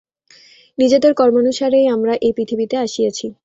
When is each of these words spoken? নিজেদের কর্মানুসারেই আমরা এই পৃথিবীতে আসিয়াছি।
নিজেদের 0.77 1.11
কর্মানুসারেই 1.13 1.85
আমরা 1.87 2.13
এই 2.25 2.33
পৃথিবীতে 2.37 2.75
আসিয়াছি। 2.77 3.25